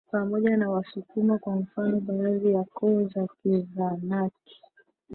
pamoja 0.11 0.57
na 0.57 0.69
Wasukuma 0.69 1.37
kwa 1.39 1.55
mfano 1.55 1.99
baadhi 1.99 2.53
ya 2.53 2.63
koo 2.63 3.03
za 3.07 3.27
Kizanaki 3.27 4.61